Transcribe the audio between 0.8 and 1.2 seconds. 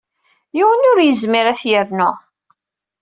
ur